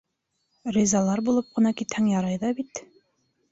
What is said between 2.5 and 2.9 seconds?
бит...